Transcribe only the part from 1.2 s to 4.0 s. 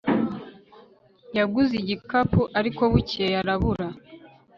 yaguze igikapu, ariko bukeye arabura